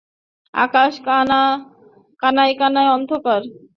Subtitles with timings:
[0.53, 1.03] আকাশের
[2.23, 3.41] কানায় কানায় অন্ধকার।